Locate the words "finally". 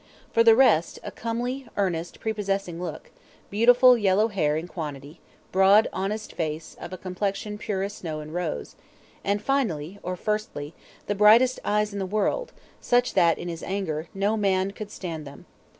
9.43-9.99